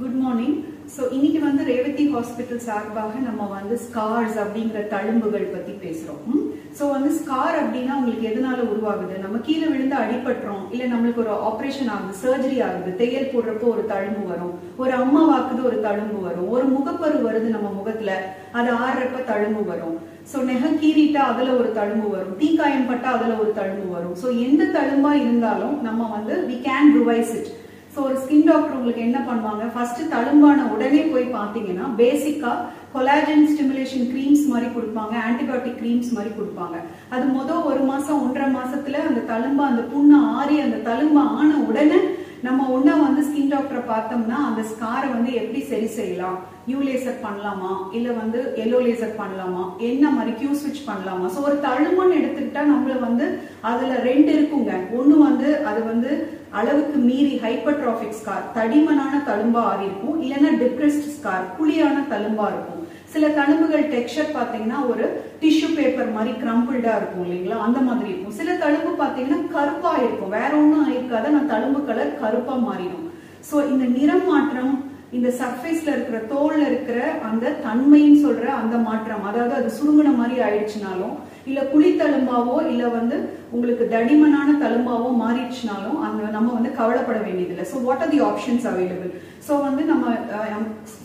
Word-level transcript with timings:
Good 0.00 0.16
morning 0.22 0.56
so 0.94 1.02
இன்னைக்கு 1.16 1.38
வந்து 1.44 1.62
Revathi 1.68 2.04
hospital 2.14 2.60
சார்பாக 2.66 3.12
நம்ம 3.28 3.42
வந்து 3.54 3.74
ஸ்கார்ஸ் 3.84 4.36
அப்படிங்கிற 4.42 4.80
தழும்புகள் 4.92 5.46
பத்தி 5.54 5.72
பேசுறோம். 5.84 6.34
ஸோ 6.78 6.84
வந்து 6.94 7.10
ஸ்கார் 7.18 7.56
அப்படின்னா 7.60 7.94
உங்களுக்கு 7.98 8.28
எதனால 8.30 8.58
உருவாகுது? 8.72 9.14
நம்ம 9.24 9.40
கீழே 9.46 9.66
விழுந்து 9.72 9.96
அடிபட்டுறோம். 10.02 10.64
இல்ல 10.72 10.84
நம்மளுக்கு 10.92 11.22
ஒரு 11.24 11.32
ஆப்ரேஷன் 11.50 11.90
ஆகுது 11.94 12.20
சர்ஜரி 12.24 12.58
ஆகுது 12.66 12.92
தையல் 13.00 13.32
போடுறப்போ 13.32 13.66
ஒரு 13.74 13.84
தழும்பு 13.92 14.24
வரும். 14.32 14.54
ஒரு 14.82 14.94
அம்மா 15.02 15.22
வாக்குது 15.32 15.62
ஒரு 15.70 15.80
தழும்பு 15.88 16.20
வரும். 16.28 16.48
ஒரு 16.56 16.66
முகப்பரு 16.76 17.18
வருது 17.28 17.50
நம்ம 17.56 17.70
முகத்துல 17.80 18.12
அது 18.58 18.70
ஆடுறப்ப 18.84 19.24
தழும்பு 19.32 19.64
வரும். 19.72 19.96
ஸோ 20.32 20.38
நெக 20.50 20.72
கீறிட்டா 20.82 21.22
அதுல 21.32 21.52
ஒரு 21.60 21.70
தழும்பு 21.80 22.08
வரும். 22.16 22.38
தீக்காயம் 22.42 22.88
பட்டா 22.90 23.10
அதுல 23.18 23.36
ஒரு 23.44 23.52
தழும்பு 23.60 23.88
வரும். 23.96 24.16
ஸோ 24.22 24.28
எந்த 24.46 24.64
தழும்பா 24.78 25.12
இருந்தாலும் 25.24 25.76
நம்ம 25.82 26.10
வந்து 26.16 26.36
we 26.50 26.58
can 26.68 26.92
revise 26.98 27.32
it 27.38 27.50
so 27.96 28.02
ஒரு 28.06 28.16
ஸ்கின் 28.22 28.48
டாக்டர் 28.48 28.74
உங்களுக்கு 28.78 29.04
என்ன 29.04 29.18
பண்ணுவாங்க? 29.26 29.66
ஃபர்ஸ்ட் 29.74 30.00
தழும்பான 30.14 30.64
உடனே 30.72 30.98
போய் 31.12 31.24
பார்த்தீங்கன்னா 31.36 31.86
பேசிக்கா 32.00 32.50
கொலாஜன் 32.94 33.46
ஸ்டிமுலேஷன் 33.50 34.04
க்ரீம்ஸ் 34.10 34.42
மாதிரி 34.50 34.66
கொடுப்பாங்க 34.74 35.14
ஆன்டிபயோட்டிக் 35.28 35.78
க்ரீம்ஸ் 35.80 36.10
மாதிரி 36.16 36.30
கொடுப்பாங்க. 36.38 36.76
அது 37.14 37.24
மொதல் 37.36 37.66
ஒரு 37.70 37.82
மாசம் 37.90 38.20
ஒன்றரை 38.24 38.48
மாசத்துல 38.58 39.00
அந்த 39.08 39.22
தழும்பா 39.32 39.64
அந்த 39.70 39.84
புண்ணு 39.92 40.18
ஆறி 40.38 40.58
அந்த 40.66 40.78
தழும்பு 40.88 41.22
ஆன 41.38 41.50
உடனே 41.68 42.00
நம்ம 42.46 42.66
ஒன்னா 42.76 42.94
வந்து 43.04 43.22
ஸ்கின் 43.28 43.52
டாக்டரை 43.52 43.80
பார்த்தோம்னா 43.90 44.38
அந்த 44.48 44.62
ஸ்காரை 44.70 45.08
வந்து 45.14 45.30
எப்படி 45.40 45.60
சரி 45.70 45.88
செய்யலாம்? 45.96 46.36
யூ 46.70 46.78
லேசர் 46.86 47.18
பண்ணலாமா? 47.24 47.72
இல்ல 47.96 48.08
வந்து 48.20 48.38
எல்லோ 48.62 48.78
லேசர் 48.86 49.18
பண்ணலாமா? 49.20 49.64
என்ன 49.88 50.10
மாதிரி 50.16 50.32
கியூ 50.40 50.52
ஸ்விட்ச் 50.60 50.86
பண்ணலாமா? 50.88 51.26
ஸோ 51.34 51.40
ஒரு 51.48 51.56
தழும்புன்னு 51.66 52.18
எடுத்துக்கிட்டா 52.20 52.62
நம்மள 52.72 52.96
வந்து 53.06 53.26
அதுல 53.70 53.94
ரெண்டு 54.08 54.30
இருக்குங்க. 54.36 54.72
ஒன்னு 54.98 55.16
வந்து 55.28 55.48
அது 55.70 55.82
வந்து 55.92 56.12
அளவுக்கு 56.60 56.98
மீறி 57.08 57.32
ஹைப்பர்ட்ராபிக் 57.44 58.18
ஸ்கார் 58.20 58.44
தடிமனான 58.58 59.22
தழும்பா 59.30 59.62
ஆறி 59.72 59.84
இருக்கும். 59.88 60.18
இல்லைன்னா 60.24 60.52
டிப்ரெஸ்ட் 60.62 61.08
ஸ்கார் 61.16 61.44
புளியான 61.58 62.04
தழும்பா 62.14 62.46
இருக்கும். 62.52 62.82
சில 63.16 63.28
தழும்புகள் 63.36 63.84
டெக்ஸ்சர் 63.92 64.34
பார்த்தீங்கன்னா 64.38 64.78
ஒரு 64.92 65.04
டிஷ்யூ 65.42 65.68
பேப்பர் 65.76 66.08
மாதிரி 66.16 66.32
கிரம்பிள்டா 66.42 66.92
இருக்கும் 66.98 67.22
இல்லைங்களா? 67.26 67.58
அந்த 67.66 67.78
மாதிரி 67.86 68.08
இருக்கும். 68.12 68.34
சில 68.40 68.50
தழும்பு 68.64 68.92
பார்த்தீங்கன்னா 69.02 69.38
கருப்பா 69.54 69.92
இருக்கும். 70.02 70.34
வேற 70.38 70.50
ஒன்றும் 70.62 70.90
இருக்காத 70.94 71.30
நான் 71.34 71.48
தழும்பு 71.52 71.80
கலர் 71.88 72.10
கருப்பா 72.22 72.54
மாறிடும். 72.66 73.06
ஸோ 73.48 73.56
இந்த 73.72 73.84
நிறம் 73.96 74.26
மாற்றம் 74.30 74.74
இந்த 75.12 75.28
சர்ஃபேஸ்ல 75.40 75.92
இருக்கிற 75.94 76.18
தோல்ல 76.30 76.62
இருக்கிற 76.70 76.98
அந்த 77.28 77.54
தன்மைன்னு 77.66 78.18
சொல்ற 78.24 78.46
அந்த 78.60 78.76
மாற்றம் 78.86 79.26
அதாவது 79.28 79.54
அது 79.54 79.68
சுருங்கின 79.78 80.12
மாதிரி 80.16 80.36
ஆயிடுச்சுனாலும் 80.46 81.14
இல்ல 81.46 81.60
குழி 81.72 81.90
தழும்பாவோ 82.00 82.56
இல்ல 82.70 82.84
வந்து 82.88 83.16
உங்களுக்கு 83.52 83.84
தடிமனான 83.92 84.56
தழும்பாவோ 84.64 85.08
மாறிடுச்சுனாலும் 85.22 85.98
அந்த 86.06 86.30
நம்ம 86.36 86.54
வந்து 86.54 86.72
கவலைப்பட 86.78 87.18
வேண்டியதில்லை. 87.26 87.66
So 87.72 87.82
what 87.84 88.02
are 88.02 88.12
the 88.14 88.20
options 88.20 88.66
available 88.66 89.12
so 89.48 89.62
வந்து 89.62 89.82
நம்ம 89.84 90.04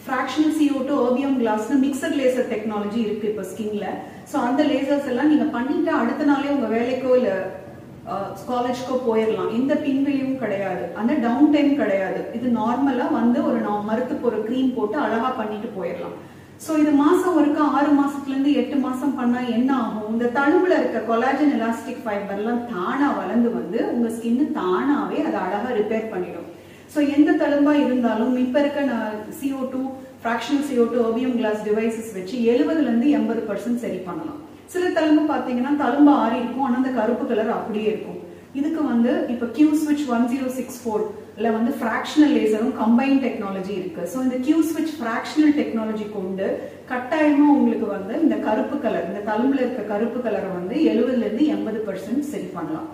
ஃப்ராக்ஷனல் 0.05 0.55
சிஓ 0.59 0.79
டு 0.89 0.95
ஓபியம் 1.07 1.37
கிளாஸ்னு 1.41 1.77
மிக்சர் 1.85 2.17
லேசர் 2.21 2.51
டெக்னாலஜி 2.53 2.99
இருக்கு 3.05 3.29
இப்போ 3.31 3.45
ஸ்கின்ல 3.51 3.87
ஸோ 4.33 4.37
அந்த 4.47 4.63
லேசர்ஸ் 4.63 5.09
எல்லாம் 5.13 5.31
நீங்க 5.33 5.47
பண்ணிட்டு 5.57 5.93
அடுத்த 6.01 6.23
நாளே 6.23 6.55
உங்க 6.57 6.69
வேலைக்கோ 6.77 7.13
இல்லை 7.19 7.35
காலேஜ்க்கோ 8.49 8.95
போயிடலாம் 9.07 9.53
எந்த 9.57 9.73
பின்விளையும் 9.85 10.37
கிடையாது. 10.43 10.83
அந்த 10.99 11.13
டவுன் 11.25 11.51
டைம் 11.55 11.71
கிடையாது. 11.81 12.21
இது 12.37 12.47
நார்மலா 12.59 13.07
வந்து 13.19 13.39
ஒரு 13.49 13.59
மருத்துவ 13.89 14.27
ஒரு 14.29 14.39
க்ரீம் 14.47 14.75
போட்டு 14.77 14.97
அழகா 15.05 15.31
பண்ணிட்டு 15.39 15.69
போயிடலாம் 15.77 16.17
ஸோ 16.63 16.71
இது 16.81 16.91
மாசம் 17.03 17.35
ஒருக்கா 17.39 17.63
ஆறு 17.77 17.91
மாசத்துல 17.99 18.33
இருந்து 18.33 18.51
எட்டு 18.61 18.75
மாசம் 18.85 19.15
பண்ணா 19.19 19.39
என்ன 19.57 19.69
ஆகும்? 19.83 20.09
இந்த 20.13 20.25
தழும்புல 20.35 20.73
இருக்க 20.79 20.99
கொலாஜன் 21.07 21.53
எலாஸ்டிக் 21.55 22.03
ஃபைபர்லாம் 22.03 22.61
தானா 22.73 23.07
வளர்ந்து 23.19 23.49
வந்து 23.59 23.79
உங்க 23.93 24.09
ஸ்கின் 24.17 24.51
தானாவே 24.59 25.17
அதை 25.27 25.37
அழகா 25.45 25.69
ரிப்பேர் 25.79 26.11
பண்ணிடும். 26.11 26.49
ஸோ 26.93 26.99
எந்த 27.15 27.31
தழும்பா 27.41 27.73
இருந்தாலும் 27.85 28.35
இப்ப 28.45 28.59
இருக்க 28.63 28.79
CO 29.39 29.61
two 29.73 29.81
fractional 30.23 30.65
CO 30.69 30.85
two 30.91 30.99
erbium 31.07 31.35
glass 31.39 31.65
devices 31.67 32.13
வச்சு 32.17 32.37
எழுபதுல 32.53 32.89
இருந்து 32.89 33.09
எண்பது 33.19 33.43
பர்சன்ட் 33.49 33.83
சரி 33.85 33.99
பண்ணலாம். 34.09 34.41
சில 34.73 34.83
தழும்பு 34.97 35.23
பார்த்தீங்கன்னா 35.31 35.73
தழும்பு 35.83 36.11
ஆறி 36.23 36.37
இருக்கும். 36.41 36.65
ஆனால் 36.65 36.81
அந்த 36.81 36.91
கருப்பு 36.99 37.25
கலர் 37.31 37.57
அப்படியே 37.59 37.87
இருக்கும். 37.93 38.19
இதுக்கு 38.59 38.81
வந்து 38.91 39.11
இப்ப 39.33 39.45
கியூ 39.57 39.67
ஸ்விட்ச் 39.81 40.07
ஒன் 40.13 40.29
ஜீரோ 40.31 40.47
சிக்ஸ் 40.59 40.79
ஃபோர் 40.83 41.03
வந்து 41.57 41.71
ஃபிராக்ஷனல் 41.79 42.33
லேசரும் 42.37 42.73
கம்பைன் 42.79 43.21
டெக்னாலஜி 43.25 43.73
இருக்கு. 43.77 44.01
ஸோ 44.11 44.17
இந்த 44.25 44.37
கியூ 44.45 44.57
ஸ்விட்ச் 44.69 44.95
ஃபிராக்ஷனல் 44.97 45.53
டெக்னாலஜி 45.59 46.05
கொண்டு 46.15 46.47
கட்டாயமா 46.91 47.45
உங்களுக்கு 47.57 47.87
வந்து 47.95 48.13
இந்த 48.25 48.35
கருப்பு 48.47 48.77
கலர் 48.85 49.07
இந்த 49.09 49.21
தழும்புல 49.29 49.63
இருக்க 49.63 49.83
கருப்பு 49.91 50.19
கலரை 50.25 50.49
வந்து 50.57 50.75
எழுபதுல 50.91 51.25
இருந்து 51.27 51.45
எண்பது 51.55 51.79
பர்சன்ட் 51.87 52.29
சரி 52.33 52.49
பண்ணலாம். 52.57 52.89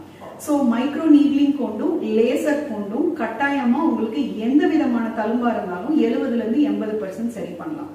ஸோ 0.45 0.53
மைக்ரோ 0.73 1.05
நீட்லிங் 1.15 1.55
கொண்டும் 1.61 1.95
லேசர் 2.17 2.67
கொண்டும் 2.71 3.07
கட்டாயமா 3.21 3.79
உங்களுக்கு 3.89 4.21
எந்த 4.47 4.63
விதமான 4.73 5.05
தழும்பா 5.19 5.49
இருந்தாலும் 5.55 5.95
எழுபதுல 6.07 6.43
இருந்து 6.43 6.67
எண்பது 6.71 6.95
பர்சன்ட் 7.03 7.35
சரி 7.37 7.53
பண்ணலாம். 7.61 7.91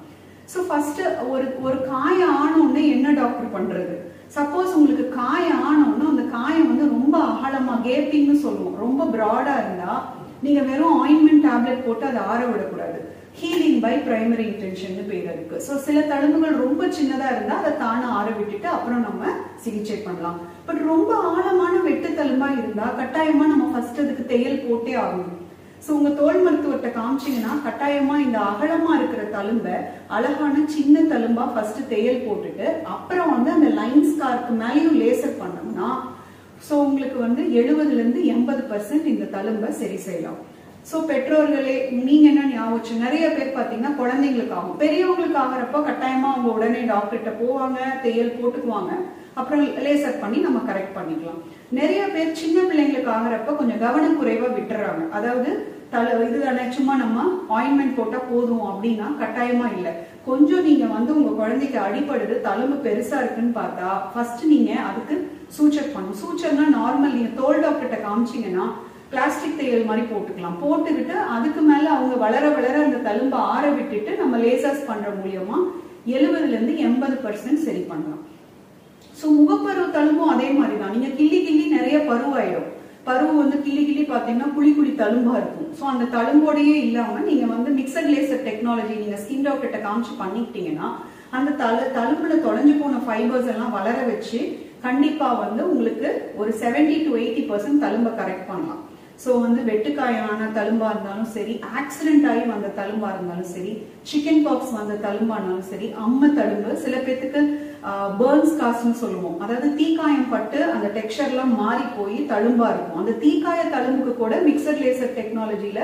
ஸோ 0.51 0.59
ஃபஸ்ட்டு 0.69 1.03
ஒரு 1.33 1.45
ஒரு 1.65 1.77
காய 1.91 2.19
ஆனோடனே 2.41 2.83
என்ன 2.95 3.13
டாக்டர் 3.21 3.53
பண்ணுறது 3.55 3.95
சப்போஸ் 4.35 4.75
உங்களுக்கு 4.77 5.05
காய 5.21 5.45
ஆனோடனே 5.69 6.05
அந்த 6.11 6.23
காயம் 6.37 6.69
வந்து 6.71 6.85
ரொம்ப 6.95 7.15
அகலமாக 7.31 7.83
கேப்பிங்னு 7.87 8.37
சொல்லுவோம். 8.45 8.77
ரொம்ப 8.85 9.07
ப்ராடாக 9.15 9.63
இருந்தால் 9.63 10.03
நீங்கள் 10.45 10.67
வெறும் 10.69 11.01
ஆயின்மெண்ட் 11.03 11.45
டேப்லெட் 11.47 11.85
போட்டு 11.85 12.05
அதை 12.09 12.21
ஆற 12.31 12.39
விடக்கூடாது. 12.51 12.99
ஹீலிங் 13.41 13.79
பை 13.83 13.93
பிரைமரி 14.07 14.43
இன்டென்ஷன் 14.49 14.97
பேர் 15.11 15.29
இருக்கு 15.33 15.61
ஸோ 15.67 15.75
சில 15.85 15.99
தழும்புகள் 16.11 16.59
ரொம்ப 16.65 16.87
சின்னதாக 16.97 17.35
இருந்தால் 17.35 17.61
அதை 17.61 17.71
தானே 17.83 18.07
ஆற 18.17 18.27
விட்டுட்டு 18.39 18.67
அப்புறம் 18.73 19.05
நம்ம 19.07 19.31
சிகிச்சை 19.63 19.97
பண்ணலாம். 20.07 20.37
பட் 20.67 20.81
ரொம்ப 20.91 21.11
ஆழமான 21.31 21.75
வெட்டு 21.87 22.09
தழும்பாக 22.19 22.59
இருந்தால் 22.61 22.97
கட்டாயமாக 22.99 23.51
நம்ம 23.53 23.69
ஃபர்ஸ்ட் 23.71 24.03
அதுக்கு 24.03 24.25
தையல் 24.33 24.63
போட்டே 24.65 24.93
ஆகணும். 25.03 25.33
ஸோ 25.85 25.89
உங்கள் 25.97 26.17
தோல் 26.19 26.43
மருத்துவத்தை 26.43 26.89
காமிச்சீங்கன்னா 26.97 27.53
கட்டாயமாக 27.65 28.25
இந்த 28.25 28.37
அகலமாக 28.49 28.97
இருக்கிற 28.99 29.23
தழும்பை 29.35 29.75
அழகான 30.17 30.63
சின்ன 30.75 31.01
தழும்பாக 31.13 31.51
ஃபஸ்ட்டு 31.53 31.89
தையல் 31.91 32.23
போட்டுட்டு 32.25 32.67
அப்புறம் 32.95 33.31
வந்து 33.35 33.49
அந்த 33.55 33.69
லைன் 33.79 34.07
ஸ்கார்க்கு 34.11 34.53
மேலேயும் 34.61 34.99
லேசர் 35.01 35.39
பண்ணோம்னா 35.41 35.89
ஸோ 36.67 36.73
உங்களுக்கு 36.87 37.17
வந்து 37.27 37.41
எழுபதுலேருந்து 37.59 38.21
எண்பது 38.33 38.61
பர்சன்ட் 38.69 39.11
இந்த 39.13 39.25
தழும்பை 39.33 39.69
சரி 39.81 39.97
செய்யலாம். 40.05 40.39
ஸோ 40.89 40.97
பெற்றோர்களே 41.09 41.75
நீங்கள் 42.05 42.29
என்ன 42.29 42.47
ஞாபகம் 42.53 43.03
நிறைய 43.05 43.25
பேர் 43.35 43.51
பார்த்தீங்கன்னா 43.57 43.91
குழந்தைங்களுக்கு 43.99 44.55
ஆகும் 44.59 44.79
பெரியவங்களுக்கு 44.83 45.41
ஆகிறப்போ 45.43 45.81
கட்டாயமாக 45.89 46.33
அவங்க 46.33 46.49
உடனே 46.57 46.81
டாக்டர்கிட்ட 46.93 47.33
போவாங்க 47.41 47.79
தையல் 48.05 48.37
போட்டுக்குவாங்க. 48.39 48.93
அப்புறம் 49.41 49.61
லேசர் 49.85 50.21
பண்ணி 50.23 50.39
நம்ம 50.47 50.59
கரெக்ட் 50.69 50.97
பண்ணிக்கலாம். 50.97 51.39
நிறைய 51.77 52.01
பேர் 52.15 52.39
சின்ன 52.41 52.57
பிள்ளைங்களுக்கு 52.69 53.13
ஆகிறப்ப 53.17 53.55
கொஞ்சம் 53.59 53.83
கவனக்குறைவா 53.85 54.49
விட்டுறாங்க. 54.57 55.03
அதாவது 55.17 55.51
தலை 55.93 56.13
இது 56.29 56.39
சும்மா 56.77 56.93
நம்ம 57.03 57.25
ஆயின்மெண்ட் 57.57 57.97
போட்டால் 57.99 58.29
போதும் 58.31 58.65
அப்படின்னா 58.69 59.07
கட்டாயமா 59.21 59.67
இல்லை. 59.75 59.91
கொஞ்சம் 60.27 60.65
நீங்கள் 60.67 60.93
வந்து 60.97 61.11
உங்கள் 61.17 61.37
குழந்தைக்கு 61.39 61.77
அடிப்படுது 61.85 62.35
தழும்பு 62.47 62.75
பெருசா 62.85 63.17
இருக்குன்னு 63.21 63.53
பார்த்தா 63.59 63.89
ஃபர்ஸ்ட் 64.11 64.43
நீங்கள் 64.53 64.85
அதுக்கு 64.89 65.15
சூச்சர் 65.57 65.93
பண்ணும் 65.95 66.19
சூச்சர்னா 66.21 66.65
நார்மல் 66.79 67.15
நீங்கள் 67.17 67.37
தோல் 67.39 67.63
டாக்டர்கிட்ட 67.65 67.99
காமிச்சீங்கன்னா 68.05 68.65
பிளாஸ்டிக் 69.11 69.57
தையல் 69.57 69.89
மாதிரி 69.89 70.03
போட்டுக்கலாம். 70.11 70.59
போட்டுக்கிட்டு 70.61 71.15
அதுக்கு 71.33 71.61
மேலே 71.71 71.89
அவங்க 71.95 72.15
வளர 72.25 72.43
வளர 72.57 72.75
அந்த 72.85 73.01
தழும்பை 73.07 73.39
ஆற 73.53 73.63
விட்டுட்டு 73.77 74.11
நம்ம 74.21 74.37
லேசர்ஸ் 74.45 74.87
பண்ணுற 74.89 75.09
மூலியமா 75.19 75.57
எழுபதுல 76.15 76.55
இருந்து 76.55 76.75
எண்பது 76.85 77.15
பர்சன்ட் 77.25 77.65
சரி 77.67 77.83
பண்ணலாம். 77.91 78.23
ஸோ 79.19 79.25
முகப்பருவ 79.39 79.85
தழும்பும் 79.97 80.31
அதே 80.33 80.47
மாதிரி 80.59 80.75
தான் 80.79 80.93
நீங்கள் 80.95 81.15
கிள்ளி 81.19 81.39
கிள்ளி 81.45 81.65
நிறைய 81.75 81.97
பருவாயிடும் 82.07 82.42
பருவம் 83.07 83.39
வந்து 83.43 83.57
கிள்ளி 83.65 83.81
கிள்ளி 83.87 84.03
பார்த்தீங்கன்னா 84.09 84.49
குழி 84.57 84.69
குழி 84.75 84.91
தழும்பா 85.01 85.33
இருக்கும். 85.39 85.71
ஸோ 85.79 85.83
அந்த 85.93 86.05
தழும்போடையே 86.15 86.75
இல்லாமல் 86.87 87.27
நீங்கள் 87.29 87.51
வந்து 87.55 87.71
மிக்சர் 87.79 88.11
லேசர் 88.13 88.45
டெக்னாலஜி 88.49 88.95
நீங்கள் 89.01 89.21
ஸ்கின் 89.23 89.45
டாக்டர்கிட்ட 89.47 89.79
காமிச்சு 89.87 90.13
பண்ணிக்கிட்டீங்கன்னா 90.21 90.89
அந்த 91.37 91.55
தழு 91.61 91.83
தழும்புல 91.97 92.35
தொலைஞ்சு 92.45 92.73
போன 92.81 93.01
ஃபைபர்ஸ் 93.05 93.51
எல்லாம் 93.53 93.75
வளர 93.77 93.97
வச்சு 94.11 94.39
கண்டிப்பாக 94.85 95.41
வந்து 95.43 95.61
உங்களுக்கு 95.71 96.09
ஒரு 96.41 96.51
செவன்டி 96.61 96.95
டு 97.05 97.11
எயிட்டி 97.21 97.43
பர்சன்ட் 97.51 97.83
தழும்பை 97.85 98.11
கரெக்ட் 98.19 98.49
பண்ணலாம். 98.49 98.81
ஸோ 99.23 99.31
வந்து 99.43 99.61
வெட்டுக்காயான 99.69 100.47
தழும்பா 100.57 100.87
இருந்தாலும் 100.93 101.29
சரி 101.35 101.53
ஆக்சிடென்ட் 101.79 102.25
ஆகி 102.31 102.45
வந்த 102.53 102.69
தழும்பா 102.79 103.09
இருந்தாலும் 103.13 103.51
சரி 103.55 103.71
சிக்கன் 104.11 104.43
பாக்ஸ் 104.47 104.73
வந்த 104.79 104.95
தழும்பா 105.05 105.35
இருந்தாலும் 105.37 105.69
சரி 105.73 105.87
அம்மை 106.05 106.29
தழும்பு. 106.39 106.71
சில 106.85 106.95
பேத்துக்கு 107.05 107.41
பேர்ன்ஸ் 108.33 108.59
காஸ்ட்னு 108.59 108.99
சொல்லுவோம். 109.01 109.35
அதாவது 109.43 109.67
தீக்காயம் 109.79 110.29
பட்டு 110.31 110.59
அந்த 110.75 110.87
டெக்ஸ்டர்லாம் 110.95 111.51
மாறி 111.59 111.83
போய் 111.97 112.15
தழும்பா 112.31 112.67
இருக்கும். 112.73 113.01
அந்த 113.01 113.13
தீக்காய 113.23 113.59
தழும்புக்கு 113.73 114.13
கூட 114.21 114.35
மிக்சர் 114.47 114.79
லேசர் 114.83 115.13
டெக்னாலஜியில 115.17 115.81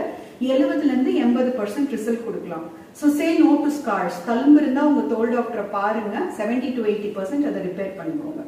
எழுபதுல 0.54 0.92
இருந்து 0.92 1.12
எண்பது 1.24 1.52
பர்சன்ட் 1.60 1.94
ரிசல்ட் 1.96 2.26
கொடுக்கலாம். 2.28 2.66
So 3.00 3.08
say 3.20 3.28
no 3.44 3.52
to 3.64 3.70
scars 3.80 4.20
தழும்பு 4.30 4.60
இருந்தா 4.62 4.88
உங்க 4.92 5.04
தோல் 5.14 5.36
டாக்டரை 5.36 5.66
பாருங்க. 5.78 6.16
செவன்டி 6.40 6.72
டு 6.78 6.88
எயிட்டி 6.90 7.12
பர்சன்ட் 7.18 7.50
அதை 7.52 7.62
ரிப்பேர் 7.68 7.98
பண்ணிக்கோங்க. 8.00 8.44